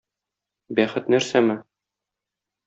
Бәхет 0.79 1.11
нәрсәме? 1.15 1.59